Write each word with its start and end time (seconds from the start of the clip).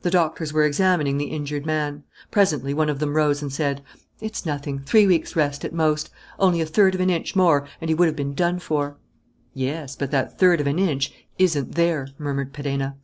The 0.00 0.10
doctors 0.10 0.50
were 0.50 0.64
examining 0.64 1.18
the 1.18 1.26
injured 1.26 1.66
man. 1.66 2.04
Presently 2.30 2.72
one 2.72 2.88
of 2.88 3.00
them 3.00 3.14
rose 3.14 3.42
and 3.42 3.52
said: 3.52 3.82
"It's 4.18 4.46
nothing. 4.46 4.78
Three 4.78 5.06
weeks' 5.06 5.36
rest, 5.36 5.62
at 5.62 5.74
most. 5.74 6.08
Only 6.38 6.62
a 6.62 6.64
third 6.64 6.94
of 6.94 7.02
an 7.02 7.10
inch 7.10 7.36
more, 7.36 7.68
and 7.78 7.90
he 7.90 7.94
would 7.94 8.06
have 8.08 8.16
been 8.16 8.32
done 8.32 8.60
for." 8.60 8.96
"Yes, 9.52 9.94
but 9.94 10.10
that 10.10 10.38
third 10.38 10.62
of 10.62 10.66
an 10.66 10.78
inch 10.78 11.12
isn't 11.38 11.72
there," 11.74 12.08
murmured 12.16 12.54
Perenna. 12.54 12.96